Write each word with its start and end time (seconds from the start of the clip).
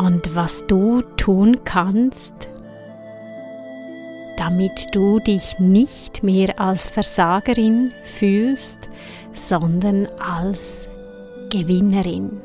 Und 0.00 0.34
was 0.34 0.66
du 0.66 1.02
tun 1.18 1.58
kannst, 1.64 2.48
damit 4.38 4.94
du 4.94 5.18
dich 5.18 5.58
nicht 5.58 6.22
mehr 6.22 6.58
als 6.58 6.88
Versagerin 6.88 7.92
fühlst, 8.04 8.88
sondern 9.34 10.06
als 10.18 10.88
Gewinnerin. 11.50 12.40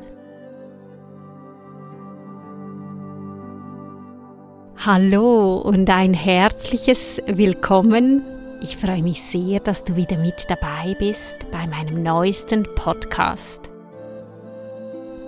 Hallo 4.76 5.56
und 5.56 5.88
ein 5.88 6.12
herzliches 6.12 7.22
Willkommen. 7.26 8.20
Ich 8.60 8.76
freue 8.76 9.02
mich 9.02 9.22
sehr, 9.22 9.60
dass 9.60 9.82
du 9.82 9.96
wieder 9.96 10.18
mit 10.18 10.44
dabei 10.50 10.94
bist 10.98 11.50
bei 11.50 11.66
meinem 11.66 12.02
neuesten 12.02 12.64
Podcast. 12.74 13.65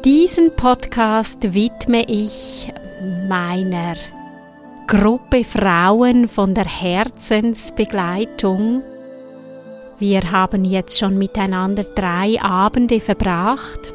Diesen 0.08 0.56
Podcast 0.56 1.52
widme 1.52 2.02
ich 2.08 2.72
meiner 3.28 3.94
Gruppe 4.86 5.44
Frauen 5.44 6.28
von 6.28 6.54
der 6.54 6.64
Herzensbegleitung. 6.64 8.82
Wir 9.98 10.32
haben 10.32 10.64
jetzt 10.64 10.98
schon 10.98 11.18
miteinander 11.18 11.82
drei 11.82 12.40
Abende 12.40 13.00
verbracht, 13.00 13.92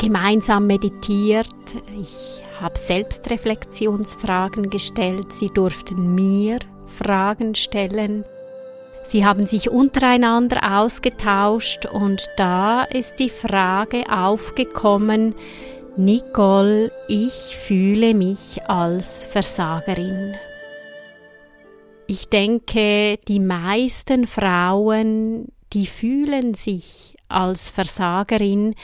gemeinsam 0.00 0.66
meditiert. 0.66 1.54
Ich 2.00 2.42
habe 2.60 2.76
Selbstreflexionsfragen 2.76 4.70
gestellt, 4.70 5.32
sie 5.32 5.50
durften 5.50 6.16
mir 6.16 6.58
Fragen 6.84 7.54
stellen. 7.54 8.24
Sie 9.06 9.24
haben 9.24 9.46
sich 9.46 9.70
untereinander 9.70 10.80
ausgetauscht 10.80 11.86
und 11.86 12.28
da 12.36 12.82
ist 12.82 13.20
die 13.20 13.30
Frage 13.30 14.02
aufgekommen, 14.10 15.36
Nicole, 15.96 16.90
ich 17.06 17.56
fühle 17.56 18.14
mich 18.14 18.68
als 18.68 19.24
Versagerin. 19.24 20.34
Ich 22.08 22.28
denke, 22.28 23.18
die 23.28 23.38
meisten 23.38 24.26
Frauen, 24.26 25.52
die 25.72 25.86
fühlen 25.86 26.54
sich 26.54 27.16
als 27.28 27.70
Versagerin, 27.70 28.74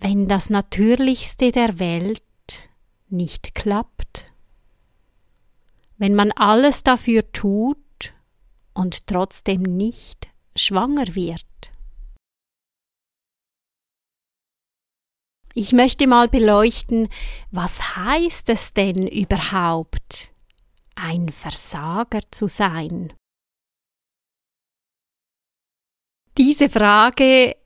wenn 0.00 0.28
das 0.28 0.50
Natürlichste 0.50 1.50
der 1.50 1.78
Welt 1.78 2.22
nicht 3.08 3.54
klappt. 3.54 4.26
Wenn 5.96 6.14
man 6.14 6.30
alles 6.32 6.82
dafür 6.82 7.32
tut 7.32 7.78
und 8.80 9.06
trotzdem 9.06 9.60
nicht 9.60 10.28
schwanger 10.56 11.14
wird. 11.14 11.44
Ich 15.52 15.72
möchte 15.72 16.06
mal 16.06 16.28
beleuchten, 16.28 17.08
was 17.50 17.96
heißt 17.96 18.48
es 18.48 18.72
denn 18.72 19.06
überhaupt, 19.06 20.32
ein 20.94 21.28
Versager 21.28 22.20
zu 22.30 22.46
sein? 22.46 23.12
Diese 26.38 26.70
Frage 26.70 27.56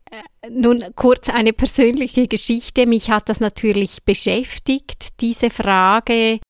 nun 0.51 0.83
kurz 0.97 1.29
eine 1.29 1.53
persönliche 1.53 2.27
Geschichte. 2.27 2.87
Mich 2.87 3.11
hat 3.11 3.29
das 3.29 3.39
natürlich 3.39 4.03
beschäftigt, 4.05 5.21
diese 5.21 5.51
Frage, 5.51 6.41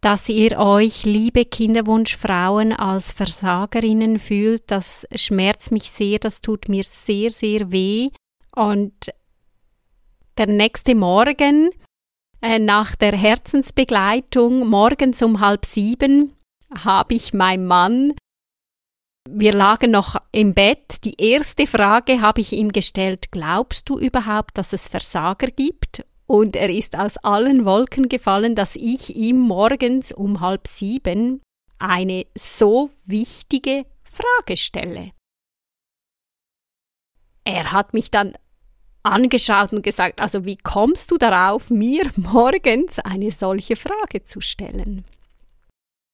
dass 0.00 0.28
ihr 0.28 0.58
euch, 0.58 1.04
liebe 1.04 1.44
Kinderwunschfrauen, 1.44 2.72
als 2.72 3.12
Versagerinnen 3.12 4.18
fühlt. 4.18 4.62
Das 4.70 5.06
schmerzt 5.14 5.72
mich 5.72 5.90
sehr, 5.90 6.18
das 6.18 6.40
tut 6.40 6.68
mir 6.68 6.82
sehr, 6.84 7.30
sehr 7.30 7.70
weh. 7.70 8.10
Und 8.54 8.94
der 10.38 10.46
nächste 10.46 10.94
Morgen, 10.94 11.70
äh, 12.40 12.58
nach 12.58 12.96
der 12.96 13.12
Herzensbegleitung, 13.12 14.66
morgens 14.68 15.22
um 15.22 15.40
halb 15.40 15.66
sieben, 15.66 16.32
habe 16.74 17.14
ich 17.14 17.34
meinem 17.34 17.66
Mann 17.66 18.14
wir 19.28 19.52
lagen 19.52 19.90
noch 19.90 20.16
im 20.32 20.54
Bett. 20.54 21.04
Die 21.04 21.20
erste 21.20 21.66
Frage 21.66 22.20
habe 22.20 22.40
ich 22.40 22.52
ihm 22.52 22.72
gestellt, 22.72 23.30
glaubst 23.30 23.88
du 23.88 23.98
überhaupt, 23.98 24.56
dass 24.56 24.72
es 24.72 24.88
Versager 24.88 25.48
gibt? 25.48 26.04
Und 26.30 26.54
er 26.54 26.70
ist 26.70 26.96
aus 26.96 27.16
allen 27.16 27.64
Wolken 27.64 28.08
gefallen, 28.08 28.54
dass 28.54 28.76
ich 28.76 29.16
ihm 29.16 29.40
morgens 29.40 30.12
um 30.12 30.40
halb 30.40 30.68
sieben 30.68 31.42
eine 31.80 32.24
so 32.36 32.90
wichtige 33.04 33.84
Frage 34.04 34.56
stelle. 34.56 35.10
Er 37.42 37.72
hat 37.72 37.94
mich 37.94 38.12
dann 38.12 38.34
angeschaut 39.02 39.72
und 39.72 39.82
gesagt, 39.82 40.20
also 40.20 40.44
wie 40.44 40.56
kommst 40.56 41.10
du 41.10 41.18
darauf, 41.18 41.68
mir 41.68 42.08
morgens 42.16 43.00
eine 43.00 43.32
solche 43.32 43.74
Frage 43.74 44.22
zu 44.22 44.40
stellen? 44.40 45.04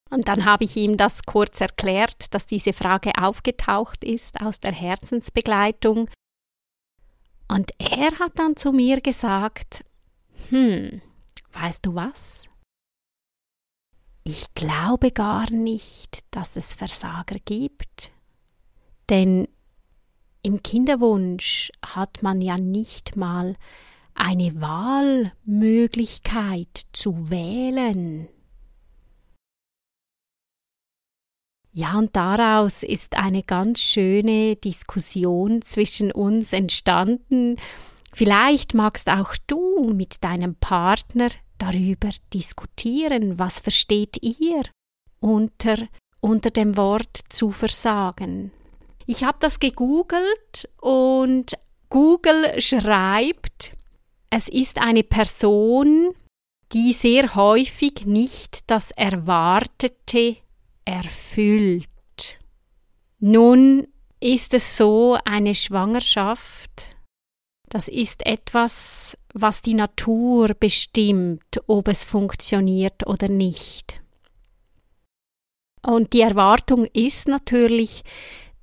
Und 0.09 0.29
dann 0.29 0.47
habe 0.47 0.65
ich 0.65 0.79
ihm 0.79 0.97
das 0.97 1.25
kurz 1.27 1.61
erklärt, 1.61 2.33
dass 2.33 2.47
diese 2.47 2.73
Frage 2.73 3.13
aufgetaucht 3.21 4.03
ist 4.03 4.41
aus 4.41 4.61
der 4.61 4.73
Herzensbegleitung. 4.73 6.09
Und 7.49 7.71
er 7.77 8.19
hat 8.19 8.39
dann 8.39 8.57
zu 8.57 8.73
mir 8.73 9.03
gesagt, 9.03 9.85
hm, 10.51 11.01
weißt 11.53 11.87
du 11.87 11.95
was? 11.95 12.49
Ich 14.25 14.53
glaube 14.55 15.13
gar 15.13 15.53
nicht, 15.53 16.25
dass 16.33 16.57
es 16.57 16.75
Versager 16.75 17.37
gibt. 17.45 18.11
Denn 19.09 19.47
im 20.43 20.63
Kinderwunsch 20.63 21.73
hat 21.85 22.23
man 22.23 22.41
ja 22.41 22.57
nicht 22.59 23.17
mal 23.17 23.57
eine 24.15 24.61
Wahlmöglichkeit 24.61 26.87
zu 26.93 27.31
wählen. 27.31 28.29
Ja, 31.73 31.99
und 31.99 32.15
daraus 32.17 32.83
ist 32.83 33.17
eine 33.17 33.43
ganz 33.43 33.81
schöne 33.81 34.57
Diskussion 34.57 35.61
zwischen 35.61 36.11
uns 36.11 36.55
entstanden. 36.55 37.57
Vielleicht 38.17 38.73
magst 38.73 39.11
auch 39.11 39.37
du 39.47 39.93
mit 39.93 40.25
deinem 40.25 40.55
Partner 40.55 41.29
darüber 41.59 42.09
diskutieren, 42.33 43.39
was 43.39 43.61
versteht 43.61 44.17
ihr 44.23 44.63
unter, 45.21 45.77
unter 46.21 46.49
dem 46.49 46.79
Wort 46.79 47.15
zu 47.29 47.51
versagen. 47.51 48.53
Ich 49.05 49.23
habe 49.23 49.37
das 49.41 49.61
gegoogelt 49.61 50.67
und 50.81 51.59
Google 51.91 52.59
schreibt, 52.59 53.73
es 54.31 54.49
ist 54.49 54.81
eine 54.81 55.03
Person, 55.03 56.15
die 56.73 56.95
sehr 56.95 57.35
häufig 57.35 58.07
nicht 58.07 58.71
das 58.71 58.93
Erwartete 58.93 60.39
erfüllt. 60.87 62.39
Nun 63.19 63.87
ist 64.21 64.55
es 64.55 64.79
so, 64.79 65.19
eine 65.27 65.55
Schwangerschaft, 65.55 66.96
das 67.69 67.89
ist 67.89 68.25
etwas, 68.25 69.17
was 69.35 69.63
die 69.63 69.75
Natur 69.75 70.55
bestimmt, 70.59 71.61
ob 71.67 71.89
es 71.89 72.05
funktioniert 72.05 73.07
oder 73.07 73.29
nicht. 73.29 74.01
Und 75.83 76.13
die 76.13 76.21
Erwartung 76.21 76.87
ist 76.87 77.29
natürlich, 77.29 78.03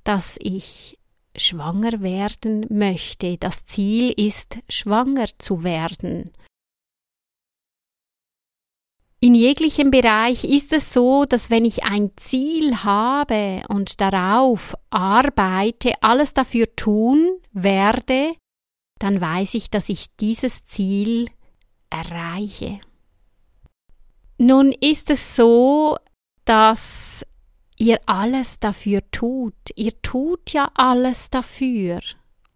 dass 0.04 0.36
ich 0.40 0.98
schwanger 1.36 2.00
werden 2.02 2.66
möchte. 2.68 3.38
Das 3.38 3.64
Ziel 3.64 4.10
ist, 4.10 4.58
schwanger 4.68 5.26
zu 5.38 5.64
werden. 5.64 6.30
In 9.20 9.34
jeglichem 9.34 9.90
Bereich 9.90 10.44
ist 10.44 10.74
es 10.74 10.92
so, 10.92 11.24
dass 11.24 11.48
wenn 11.48 11.64
ich 11.64 11.82
ein 11.82 12.10
Ziel 12.16 12.84
habe 12.84 13.62
und 13.68 14.02
darauf 14.02 14.74
arbeite, 14.90 15.94
alles 16.02 16.34
dafür 16.34 16.66
tun 16.76 17.40
werde, 17.52 18.34
dann 19.04 19.20
weiß 19.20 19.52
ich, 19.52 19.68
dass 19.68 19.90
ich 19.90 20.16
dieses 20.16 20.64
Ziel 20.64 21.28
erreiche. 21.90 22.80
Nun 24.38 24.72
ist 24.72 25.10
es 25.10 25.36
so, 25.36 25.98
dass 26.46 27.26
ihr 27.76 28.00
alles 28.06 28.60
dafür 28.60 29.02
tut. 29.10 29.54
Ihr 29.76 30.00
tut 30.00 30.54
ja 30.54 30.70
alles 30.72 31.28
dafür, 31.28 32.00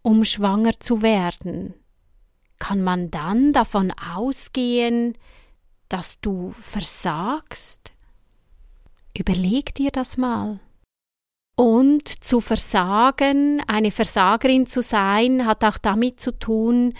um 0.01 0.25
schwanger 0.25 0.79
zu 0.79 1.03
werden. 1.03 1.75
kann 2.57 2.81
man 2.81 3.11
dann 3.11 3.53
davon 3.53 3.91
ausgehen, 3.91 5.15
dass 5.87 6.19
du 6.19 6.49
versagst? 6.49 7.93
Überleg 9.15 9.75
dir 9.75 9.91
das 9.91 10.17
mal. 10.17 10.59
Und 11.59 12.07
zu 12.07 12.39
versagen, 12.39 13.61
eine 13.67 13.91
Versagerin 13.91 14.65
zu 14.65 14.81
sein, 14.81 15.45
hat 15.45 15.65
auch 15.65 15.77
damit 15.77 16.21
zu 16.21 16.31
tun, 16.31 16.93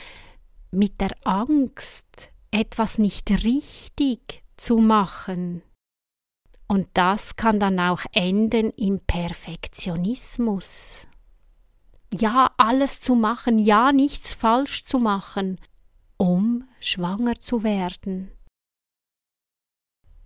mit 0.69 0.99
der 0.99 1.15
Angst, 1.23 2.29
etwas 2.51 2.97
nicht 2.97 3.31
richtig 3.45 4.43
zu 4.57 4.79
machen. 4.79 5.61
Und 6.67 6.89
das 6.93 7.37
kann 7.37 7.61
dann 7.61 7.79
auch 7.79 8.01
enden 8.11 8.71
im 8.71 8.99
Perfektionismus. 8.99 11.07
Ja, 12.13 12.51
alles 12.57 12.99
zu 12.99 13.15
machen, 13.15 13.59
ja, 13.59 13.93
nichts 13.93 14.33
falsch 14.33 14.83
zu 14.83 14.99
machen, 14.99 15.61
um 16.17 16.67
schwanger 16.81 17.39
zu 17.39 17.63
werden. 17.63 18.29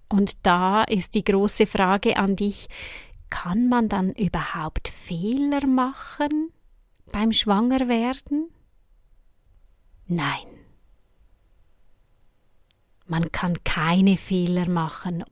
Und 0.10 0.38
da 0.42 0.86
ist 0.86 1.14
die 1.14 1.24
große 1.24 1.68
Frage 1.68 2.18
an 2.18 2.36
dich, 2.36 2.68
kann 3.34 3.68
man 3.68 3.90
dann 3.90 4.12
überhaupt 4.12 4.88
Fehler 4.88 5.66
machen 5.66 6.52
beim 7.12 7.32
Schwangerwerden? 7.32 8.52
Nein. 10.06 10.46
Man 13.08 13.32
kann 13.32 13.56
keine 13.64 14.18
Fehler 14.18 14.70
machen 14.70 15.24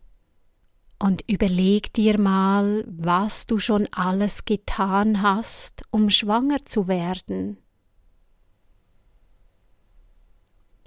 und 0.97 1.21
überleg 1.29 1.93
dir 1.93 2.19
mal, 2.19 2.83
was 2.87 3.45
du 3.45 3.59
schon 3.59 3.87
alles 3.91 4.45
getan 4.45 5.21
hast, 5.21 5.83
um 5.91 6.09
schwanger 6.09 6.65
zu 6.65 6.87
werden. 6.87 7.59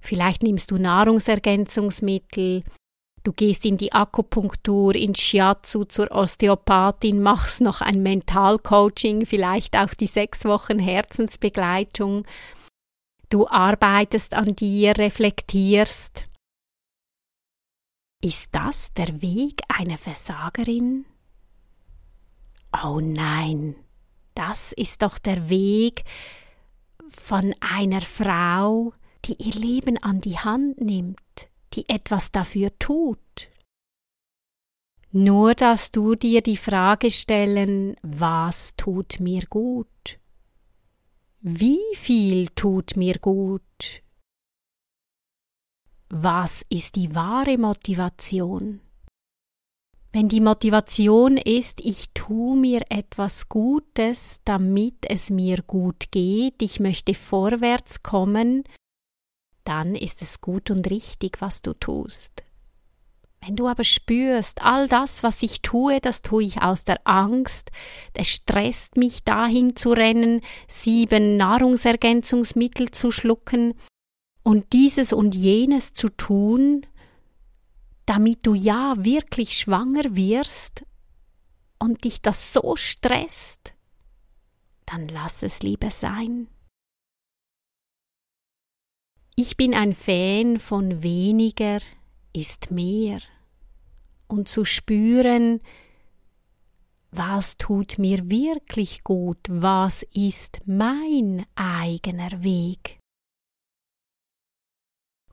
Vielleicht 0.00 0.42
nimmst 0.42 0.72
du 0.72 0.78
Nahrungsergänzungsmittel, 0.78 2.64
du 3.24 3.32
gehst 3.32 3.64
in 3.64 3.76
die 3.76 3.92
Akupunktur, 3.92 4.94
in 4.94 5.14
Shiatsu 5.14 5.84
zur 5.84 6.12
Osteopathin, 6.12 7.20
machst 7.20 7.60
noch 7.60 7.80
ein 7.80 8.02
Mentalcoaching, 8.02 9.26
vielleicht 9.26 9.76
auch 9.76 9.94
die 9.94 10.06
sechs 10.06 10.44
Wochen 10.44 10.78
Herzensbegleitung. 10.78 12.24
Du 13.30 13.48
arbeitest 13.48 14.34
an 14.34 14.54
dir, 14.54 14.96
reflektierst. 14.96 16.26
Ist 18.22 18.54
das 18.54 18.94
der 18.94 19.20
Weg 19.20 19.62
einer 19.68 19.98
Versagerin? 19.98 21.04
Oh 22.84 23.00
nein, 23.00 23.76
das 24.34 24.72
ist 24.72 25.02
doch 25.02 25.18
der 25.18 25.48
Weg 25.48 26.04
von 27.08 27.54
einer 27.60 28.00
Frau, 28.00 28.92
die 29.24 29.36
ihr 29.42 29.54
Leben 29.54 29.98
an 29.98 30.20
die 30.20 30.38
Hand 30.38 30.80
nimmt, 30.80 31.48
die 31.74 31.88
etwas 31.88 32.32
dafür 32.32 32.70
tut. 32.78 33.48
Nur 35.10 35.54
dass 35.54 35.92
du 35.92 36.14
dir 36.14 36.42
die 36.42 36.56
Frage 36.56 37.10
stellen, 37.10 37.96
was 38.02 38.74
tut 38.76 39.20
mir 39.20 39.42
gut? 39.46 40.18
Wie 41.40 41.80
viel 41.94 42.48
tut 42.48 42.96
mir 42.96 43.18
gut? 43.18 44.02
was 46.16 46.64
ist 46.68 46.94
die 46.94 47.12
wahre 47.16 47.58
Motivation? 47.58 48.80
Wenn 50.12 50.28
die 50.28 50.40
Motivation 50.40 51.36
ist, 51.36 51.80
ich 51.80 52.10
tue 52.14 52.56
mir 52.56 52.82
etwas 52.88 53.48
Gutes, 53.48 54.40
damit 54.44 54.98
es 55.08 55.30
mir 55.30 55.62
gut 55.66 56.12
geht, 56.12 56.62
ich 56.62 56.78
möchte 56.78 57.14
vorwärts 57.14 58.04
kommen, 58.04 58.62
dann 59.64 59.94
ist 59.94 60.22
es 60.22 60.40
gut 60.40 60.70
und 60.70 60.90
richtig, 60.90 61.40
was 61.40 61.62
du 61.62 61.74
tust. 61.74 62.42
Wenn 63.40 63.56
du 63.56 63.68
aber 63.68 63.84
spürst, 63.84 64.62
all 64.62 64.88
das, 64.88 65.22
was 65.22 65.42
ich 65.42 65.60
tue, 65.60 66.00
das 66.00 66.22
tue 66.22 66.44
ich 66.44 66.62
aus 66.62 66.84
der 66.84 67.06
Angst, 67.06 67.70
es 68.14 68.28
stresst 68.28 68.96
mich 68.96 69.24
dahin 69.24 69.76
zu 69.76 69.90
rennen, 69.90 70.40
sieben 70.66 71.36
Nahrungsergänzungsmittel 71.36 72.90
zu 72.90 73.10
schlucken, 73.10 73.74
und 74.44 74.72
dieses 74.74 75.12
und 75.12 75.34
jenes 75.34 75.94
zu 75.94 76.10
tun, 76.10 76.86
damit 78.06 78.46
du 78.46 78.54
ja 78.54 78.94
wirklich 78.98 79.58
schwanger 79.58 80.14
wirst 80.14 80.84
und 81.78 82.04
dich 82.04 82.20
das 82.20 82.52
so 82.52 82.76
stresst, 82.76 83.74
dann 84.86 85.08
lass 85.08 85.42
es 85.42 85.62
lieber 85.62 85.90
sein. 85.90 86.48
Ich 89.36 89.56
bin 89.56 89.74
ein 89.74 89.94
Fan 89.94 90.60
von 90.60 91.02
weniger 91.02 91.80
ist 92.32 92.70
mehr 92.70 93.18
und 94.28 94.48
zu 94.48 94.64
spüren, 94.64 95.60
was 97.10 97.56
tut 97.56 97.98
mir 97.98 98.30
wirklich 98.30 99.02
gut, 99.02 99.38
was 99.48 100.04
ist 100.14 100.60
mein 100.66 101.44
eigener 101.56 102.44
Weg 102.44 102.98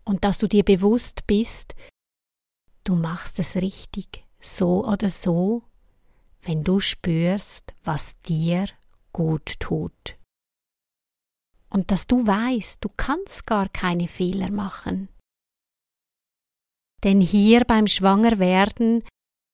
und 0.04 0.24
dass 0.24 0.40
du 0.40 0.48
dir 0.48 0.64
bewusst 0.64 1.28
bist, 1.28 1.76
du 2.84 2.96
machst 2.96 3.38
es 3.38 3.56
richtig, 3.56 4.26
so 4.40 4.84
oder 4.84 5.10
so, 5.10 5.62
wenn 6.42 6.64
du 6.64 6.80
spürst, 6.80 7.76
was 7.84 8.20
dir 8.22 8.66
gut 9.14 9.60
tut. 9.60 10.18
Und 11.72 11.90
dass 11.90 12.06
du 12.06 12.28
weißt, 12.28 12.84
du 12.84 12.90
kannst 12.96 13.46
gar 13.46 13.70
keine 13.70 14.08
Fehler 14.08 14.52
machen. 14.52 15.08
Denn 17.04 17.22
hier 17.22 17.62
beim 17.62 17.88
Schwangerwerden 17.88 19.04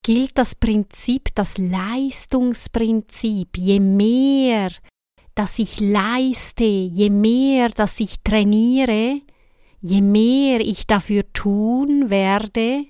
gilt 0.04 0.38
das 0.38 0.56
Prinzip, 0.56 1.34
das 1.36 1.58
Leistungsprinzip. 1.58 3.58
Je 3.58 3.80
mehr, 3.80 4.72
dass 5.36 5.60
ich 5.60 5.80
leiste, 5.80 6.64
je 6.64 7.10
mehr, 7.10 7.70
dass 7.70 8.00
ich 8.00 8.22
trainiere, 8.22 9.22
je 9.82 10.02
mehr 10.02 10.62
ich 10.62 10.88
dafür 10.88 11.32
tun 11.34 12.10
werde, 12.10 12.86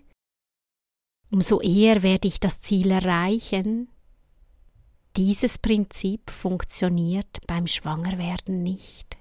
umso 1.31 1.59
eher 1.59 2.03
werde 2.03 2.27
ich 2.27 2.39
das 2.39 2.61
Ziel 2.61 2.91
erreichen. 2.91 3.89
Dieses 5.17 5.57
Prinzip 5.57 6.29
funktioniert 6.29 7.39
beim 7.47 7.65
Schwangerwerden 7.65 8.61
nicht. 8.61 9.17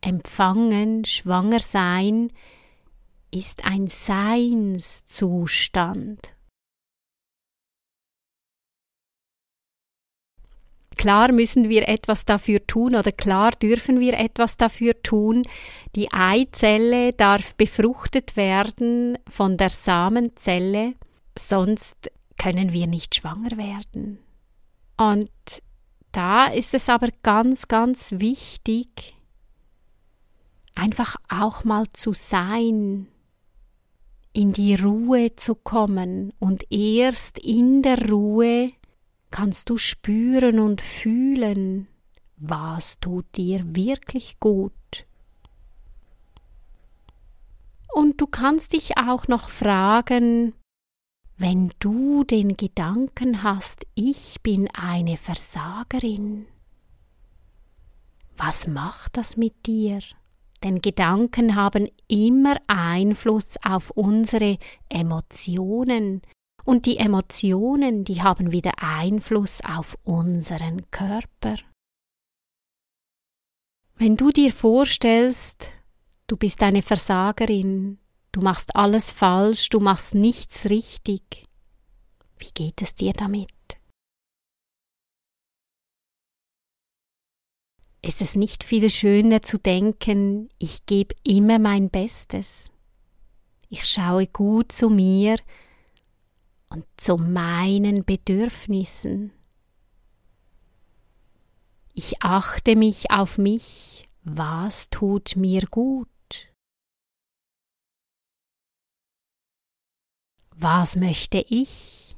Empfangen, 0.00 1.04
schwanger 1.04 1.60
sein, 1.60 2.32
ist 3.30 3.66
ein 3.66 3.88
Seinszustand. 3.88 6.32
Klar 10.96 11.32
müssen 11.32 11.68
wir 11.68 11.86
etwas 11.86 12.24
dafür 12.24 12.66
tun 12.66 12.94
oder 12.94 13.12
klar 13.12 13.50
dürfen 13.50 14.00
wir 14.00 14.14
etwas 14.14 14.56
dafür 14.56 15.02
tun. 15.02 15.42
Die 15.96 16.10
Eizelle 16.12 17.12
darf 17.12 17.54
befruchtet 17.56 18.36
werden 18.36 19.18
von 19.28 19.58
der 19.58 19.68
Samenzelle, 19.68 20.94
sonst 21.36 22.10
können 22.38 22.72
wir 22.72 22.86
nicht 22.86 23.16
schwanger 23.16 23.58
werden. 23.58 24.31
Und 25.10 25.30
da 26.12 26.46
ist 26.46 26.74
es 26.74 26.88
aber 26.88 27.08
ganz, 27.24 27.66
ganz 27.66 28.12
wichtig, 28.12 29.16
einfach 30.76 31.16
auch 31.28 31.64
mal 31.64 31.88
zu 31.92 32.12
sein, 32.12 33.08
in 34.32 34.52
die 34.52 34.76
Ruhe 34.76 35.34
zu 35.34 35.56
kommen 35.56 36.32
und 36.38 36.70
erst 36.70 37.40
in 37.40 37.82
der 37.82 38.10
Ruhe 38.10 38.72
kannst 39.30 39.70
du 39.70 39.76
spüren 39.76 40.60
und 40.60 40.80
fühlen, 40.80 41.88
was 42.36 43.00
tut 43.00 43.26
dir 43.36 43.74
wirklich 43.74 44.38
gut. 44.38 44.72
Und 47.92 48.20
du 48.20 48.26
kannst 48.28 48.72
dich 48.72 48.96
auch 48.96 49.26
noch 49.26 49.48
fragen, 49.48 50.54
wenn 51.42 51.72
du 51.80 52.22
den 52.22 52.56
Gedanken 52.56 53.42
hast, 53.42 53.84
ich 53.96 54.40
bin 54.44 54.68
eine 54.74 55.16
Versagerin, 55.16 56.46
was 58.36 58.68
macht 58.68 59.16
das 59.16 59.36
mit 59.36 59.66
dir? 59.66 59.98
Denn 60.62 60.80
Gedanken 60.80 61.56
haben 61.56 61.88
immer 62.06 62.54
Einfluss 62.68 63.56
auf 63.64 63.90
unsere 63.90 64.56
Emotionen, 64.88 66.22
und 66.64 66.86
die 66.86 66.98
Emotionen, 66.98 68.04
die 68.04 68.22
haben 68.22 68.52
wieder 68.52 68.74
Einfluss 68.78 69.62
auf 69.64 69.98
unseren 70.04 70.88
Körper. 70.92 71.56
Wenn 73.96 74.16
du 74.16 74.30
dir 74.30 74.52
vorstellst, 74.52 75.70
du 76.28 76.36
bist 76.36 76.62
eine 76.62 76.82
Versagerin, 76.82 77.98
du 78.32 78.40
machst 78.40 78.74
alles 78.74 79.12
falsch, 79.12 79.68
du 79.68 79.80
machst 79.80 80.14
nichts 80.14 80.68
richtig, 80.70 81.44
wie 82.38 82.50
geht 82.52 82.82
es 82.82 82.94
dir 82.94 83.12
damit? 83.12 83.50
Ist 88.04 88.20
es 88.20 88.34
nicht 88.34 88.64
viel 88.64 88.90
schöner 88.90 89.42
zu 89.42 89.58
denken, 89.58 90.48
ich 90.58 90.86
gebe 90.86 91.14
immer 91.22 91.60
mein 91.60 91.88
Bestes? 91.88 92.72
Ich 93.68 93.84
schaue 93.84 94.26
gut 94.26 94.72
zu 94.72 94.90
mir 94.90 95.36
und 96.68 96.84
zu 96.96 97.16
meinen 97.16 98.04
Bedürfnissen. 98.04 99.32
Ich 101.94 102.22
achte 102.22 102.74
mich 102.74 103.10
auf 103.10 103.38
mich, 103.38 104.08
was 104.24 104.90
tut 104.90 105.36
mir 105.36 105.62
gut? 105.70 106.11
Was 110.54 110.96
möchte 110.96 111.44
ich? 111.48 112.14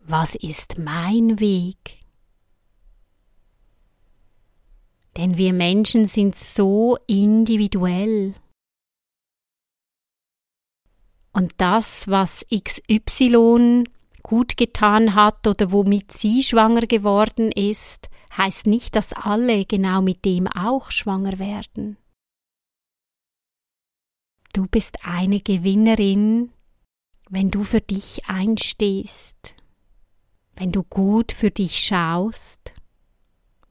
Was 0.00 0.34
ist 0.34 0.78
mein 0.78 1.38
Weg? 1.40 2.04
Denn 5.16 5.36
wir 5.36 5.52
Menschen 5.52 6.06
sind 6.06 6.36
so 6.36 6.96
individuell. 7.06 8.34
Und 11.32 11.52
das, 11.58 12.08
was 12.08 12.46
XY 12.50 13.84
gut 14.22 14.56
getan 14.56 15.14
hat 15.14 15.46
oder 15.46 15.72
womit 15.72 16.12
sie 16.12 16.42
schwanger 16.42 16.86
geworden 16.86 17.52
ist, 17.52 18.08
heißt 18.36 18.66
nicht, 18.66 18.94
dass 18.94 19.12
alle 19.12 19.64
genau 19.64 20.02
mit 20.02 20.24
dem 20.24 20.46
auch 20.46 20.90
schwanger 20.90 21.38
werden. 21.38 21.96
Du 24.52 24.66
bist 24.66 25.04
eine 25.04 25.40
Gewinnerin, 25.40 26.52
wenn 27.30 27.50
du 27.50 27.64
für 27.64 27.80
dich 27.80 28.26
einstehst, 28.26 29.54
wenn 30.56 30.72
du 30.72 30.82
gut 30.82 31.32
für 31.32 31.50
dich 31.50 31.78
schaust 31.78 32.72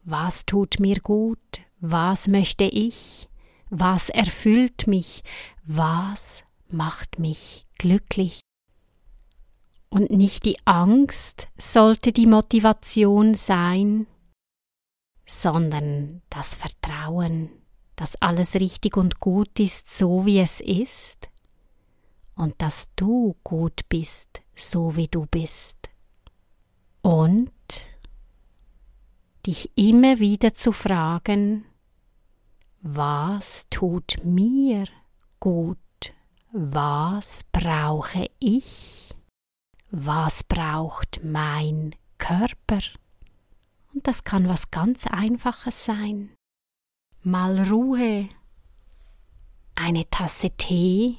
was 0.09 0.45
tut 0.45 0.79
mir 0.79 1.01
gut? 1.01 1.59
Was 1.81 2.29
möchte 2.29 2.63
ich? 2.63 3.27
Was 3.69 4.07
erfüllt 4.07 4.87
mich? 4.87 5.21
Was 5.65 6.45
macht 6.69 7.19
mich 7.19 7.67
glücklich? 7.77 8.39
Und 9.89 10.09
nicht 10.09 10.45
die 10.45 10.55
Angst 10.63 11.49
sollte 11.57 12.13
die 12.13 12.25
Motivation 12.25 13.33
sein, 13.33 14.07
sondern 15.25 16.21
das 16.29 16.55
Vertrauen, 16.55 17.49
dass 17.97 18.15
alles 18.21 18.53
richtig 18.55 18.95
und 18.95 19.19
gut 19.19 19.59
ist, 19.59 19.89
so 19.89 20.25
wie 20.25 20.39
es 20.39 20.61
ist, 20.61 21.27
und 22.37 22.61
dass 22.61 22.89
du 22.95 23.35
gut 23.43 23.89
bist, 23.89 24.43
so 24.55 24.95
wie 24.95 25.07
du 25.07 25.25
bist. 25.25 25.89
Und 27.01 27.51
dich 29.45 29.71
immer 29.75 30.19
wieder 30.19 30.53
zu 30.53 30.71
fragen, 30.71 31.65
was 32.81 33.67
tut 33.69 34.19
mir 34.23 34.85
gut, 35.39 35.77
was 36.51 37.43
brauche 37.51 38.29
ich, 38.39 39.09
was 39.89 40.43
braucht 40.43 41.23
mein 41.23 41.95
Körper. 42.17 42.79
Und 43.93 44.05
das 44.05 44.23
kann 44.23 44.47
was 44.47 44.69
ganz 44.69 45.07
Einfaches 45.07 45.85
sein. 45.85 46.35
Mal 47.23 47.67
Ruhe, 47.67 48.29
eine 49.75 50.09
Tasse 50.09 50.51
Tee, 50.51 51.17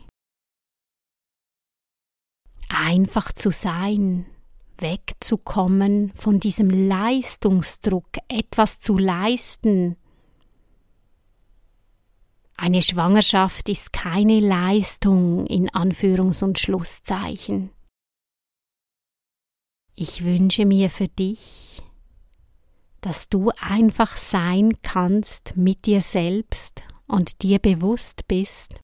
einfach 2.68 3.32
zu 3.32 3.50
sein, 3.50 4.26
wegzukommen 4.78 6.12
von 6.14 6.40
diesem 6.40 6.70
Leistungsdruck, 6.70 8.08
etwas 8.28 8.80
zu 8.80 8.96
leisten. 8.96 9.96
Eine 12.56 12.82
Schwangerschaft 12.82 13.68
ist 13.68 13.92
keine 13.92 14.40
Leistung 14.40 15.46
in 15.46 15.68
Anführungs- 15.70 16.42
und 16.42 16.58
Schlusszeichen. 16.58 17.70
Ich 19.94 20.24
wünsche 20.24 20.64
mir 20.64 20.90
für 20.90 21.08
dich, 21.08 21.82
dass 23.00 23.28
du 23.28 23.50
einfach 23.60 24.16
sein 24.16 24.80
kannst 24.82 25.56
mit 25.56 25.86
dir 25.86 26.00
selbst 26.00 26.82
und 27.06 27.42
dir 27.42 27.58
bewusst 27.58 28.26
bist. 28.28 28.80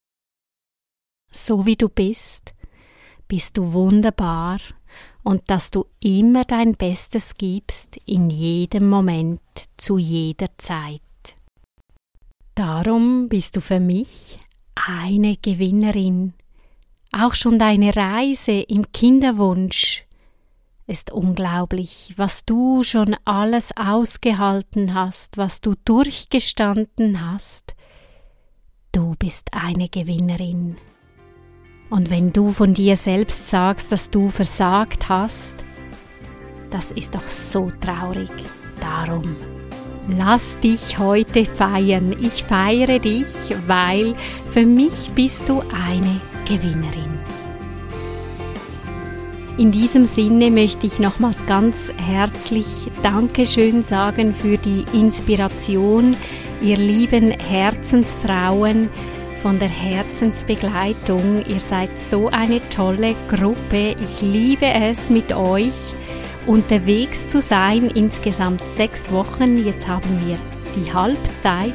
So 1.30 1.66
wie 1.66 1.76
du 1.76 1.88
bist, 1.88 2.53
bist 3.34 3.56
du 3.56 3.72
wunderbar 3.72 4.60
und 5.24 5.42
dass 5.50 5.72
du 5.72 5.86
immer 5.98 6.44
dein 6.44 6.76
Bestes 6.76 7.34
gibst 7.34 7.96
in 8.06 8.30
jedem 8.30 8.88
Moment, 8.88 9.40
zu 9.76 9.98
jeder 9.98 10.56
Zeit. 10.56 11.00
Darum 12.54 13.28
bist 13.28 13.56
du 13.56 13.60
für 13.60 13.80
mich 13.80 14.38
eine 14.76 15.36
Gewinnerin. 15.36 16.34
Auch 17.10 17.34
schon 17.34 17.58
deine 17.58 17.96
Reise 17.96 18.52
im 18.52 18.92
Kinderwunsch 18.92 20.04
ist 20.86 21.10
unglaublich, 21.10 22.14
was 22.16 22.44
du 22.44 22.84
schon 22.84 23.16
alles 23.24 23.76
ausgehalten 23.76 24.94
hast, 24.94 25.38
was 25.38 25.60
du 25.60 25.74
durchgestanden 25.84 27.28
hast. 27.28 27.74
Du 28.92 29.16
bist 29.18 29.48
eine 29.52 29.88
Gewinnerin. 29.88 30.76
Und 31.94 32.10
wenn 32.10 32.32
du 32.32 32.50
von 32.50 32.74
dir 32.74 32.96
selbst 32.96 33.50
sagst, 33.50 33.92
dass 33.92 34.10
du 34.10 34.28
versagt 34.28 35.08
hast, 35.08 35.54
das 36.68 36.90
ist 36.90 37.14
doch 37.14 37.28
so 37.28 37.70
traurig. 37.80 38.32
Darum, 38.80 39.36
lass 40.08 40.58
dich 40.58 40.98
heute 40.98 41.44
feiern. 41.44 42.16
Ich 42.20 42.42
feiere 42.42 42.98
dich, 42.98 43.28
weil 43.68 44.14
für 44.50 44.66
mich 44.66 45.12
bist 45.14 45.48
du 45.48 45.60
eine 45.60 46.20
Gewinnerin. 46.48 47.16
In 49.56 49.70
diesem 49.70 50.04
Sinne 50.04 50.50
möchte 50.50 50.88
ich 50.88 50.98
nochmals 50.98 51.46
ganz 51.46 51.92
herzlich 51.96 52.66
Dankeschön 53.04 53.84
sagen 53.84 54.34
für 54.34 54.58
die 54.58 54.84
Inspiration, 54.92 56.16
ihr 56.60 56.76
lieben 56.76 57.30
Herzensfrauen, 57.30 58.90
von 59.44 59.58
der 59.58 59.68
Herzensbegleitung. 59.68 61.44
Ihr 61.46 61.60
seid 61.60 62.00
so 62.00 62.30
eine 62.30 62.66
tolle 62.70 63.14
Gruppe. 63.28 63.94
Ich 64.02 64.22
liebe 64.22 64.64
es 64.64 65.10
mit 65.10 65.36
euch 65.36 65.74
unterwegs 66.46 67.26
zu 67.26 67.42
sein. 67.42 67.90
Insgesamt 67.94 68.62
sechs 68.74 69.12
Wochen. 69.12 69.62
Jetzt 69.62 69.86
haben 69.86 70.22
wir 70.24 70.38
die 70.74 70.90
Halbzeit. 70.90 71.74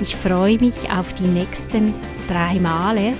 Ich 0.00 0.14
freue 0.14 0.58
mich 0.58 0.92
auf 0.96 1.12
die 1.14 1.26
nächsten 1.26 1.92
drei 2.28 2.60
Male. 2.60 3.14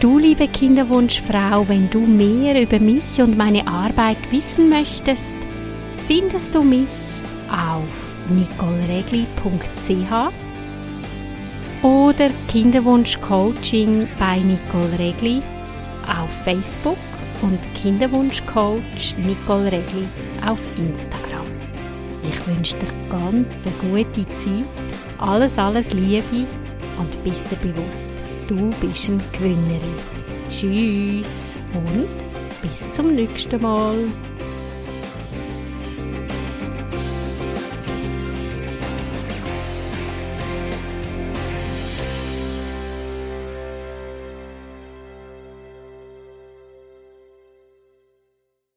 Du, 0.00 0.18
liebe 0.18 0.46
Kinderwunschfrau, 0.46 1.66
wenn 1.70 1.88
du 1.88 2.00
mehr 2.00 2.60
über 2.60 2.78
mich 2.78 3.22
und 3.22 3.38
meine 3.38 3.66
Arbeit 3.66 4.18
wissen 4.30 4.68
möchtest, 4.68 5.36
findest 6.06 6.54
du 6.54 6.62
mich 6.62 6.90
auf 7.48 7.88
nicoleregli.ch 8.28 10.45
oder 12.16 12.30
Kinderwunsch 12.48 13.20
Coaching 13.20 14.08
bei 14.18 14.38
Nicole 14.38 14.98
Regli 14.98 15.42
auf 16.06 16.30
Facebook 16.44 16.96
und 17.42 17.58
Kinderwunsch 17.74 18.42
Coach 18.46 19.14
Nicole 19.18 19.66
Regli 19.66 20.06
auf 20.46 20.58
Instagram. 20.78 21.46
Ich 22.22 22.46
wünsche 22.46 22.76
dir 22.78 22.88
ganz 23.10 23.66
eine 23.66 24.04
gute 24.04 24.26
Zeit, 24.36 24.64
alles, 25.18 25.58
alles 25.58 25.92
Liebe 25.92 26.46
und 26.98 27.22
bist 27.22 27.50
dir 27.50 27.56
bewusst, 27.56 28.10
du 28.46 28.70
bist 28.80 29.10
eine 29.10 29.20
Gewinnerin. 29.32 29.96
Tschüss 30.48 31.58
und 31.74 32.08
bis 32.62 32.92
zum 32.92 33.12
nächsten 33.12 33.60
Mal. 33.60 34.06